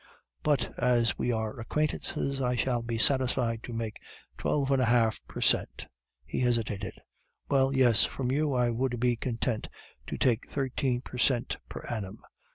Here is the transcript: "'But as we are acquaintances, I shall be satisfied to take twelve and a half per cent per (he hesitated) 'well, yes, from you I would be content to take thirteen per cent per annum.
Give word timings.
"'But 0.41 0.73
as 0.79 1.15
we 1.19 1.31
are 1.31 1.59
acquaintances, 1.59 2.41
I 2.41 2.55
shall 2.55 2.81
be 2.81 2.97
satisfied 2.97 3.61
to 3.61 3.77
take 3.77 3.97
twelve 4.35 4.71
and 4.71 4.81
a 4.81 4.85
half 4.85 5.21
per 5.27 5.41
cent 5.41 5.77
per 5.77 5.85
(he 6.25 6.39
hesitated) 6.39 6.93
'well, 7.51 7.71
yes, 7.71 8.03
from 8.03 8.31
you 8.31 8.51
I 8.55 8.71
would 8.71 8.99
be 8.99 9.15
content 9.15 9.69
to 10.07 10.17
take 10.17 10.49
thirteen 10.49 11.01
per 11.01 11.19
cent 11.19 11.57
per 11.69 11.81
annum. 11.81 12.17